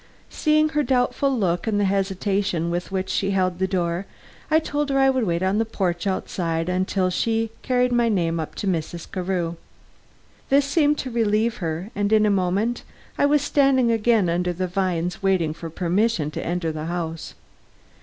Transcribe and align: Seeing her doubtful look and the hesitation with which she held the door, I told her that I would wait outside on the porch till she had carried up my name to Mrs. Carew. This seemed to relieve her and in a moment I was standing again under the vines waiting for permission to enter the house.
Seeing 0.31 0.69
her 0.69 0.81
doubtful 0.81 1.29
look 1.29 1.67
and 1.67 1.79
the 1.79 1.85
hesitation 1.85 2.71
with 2.71 2.91
which 2.91 3.07
she 3.07 3.29
held 3.29 3.59
the 3.59 3.67
door, 3.67 4.07
I 4.49 4.57
told 4.57 4.89
her 4.89 4.95
that 4.95 4.99
I 5.01 5.09
would 5.11 5.25
wait 5.25 5.43
outside 5.43 5.49
on 5.51 5.57
the 5.59 5.65
porch 5.65 6.07
till 6.89 7.09
she 7.11 7.41
had 7.41 7.61
carried 7.61 7.91
up 7.91 7.97
my 7.97 8.09
name 8.09 8.43
to 8.55 8.65
Mrs. 8.67 9.05
Carew. 9.11 9.57
This 10.49 10.65
seemed 10.65 10.97
to 10.97 11.11
relieve 11.11 11.57
her 11.57 11.91
and 11.95 12.11
in 12.11 12.25
a 12.25 12.31
moment 12.31 12.81
I 13.19 13.27
was 13.27 13.43
standing 13.43 13.91
again 13.91 14.27
under 14.27 14.53
the 14.53 14.65
vines 14.65 15.21
waiting 15.21 15.53
for 15.53 15.69
permission 15.69 16.31
to 16.31 16.43
enter 16.43 16.71
the 16.71 16.85
house. 16.85 17.35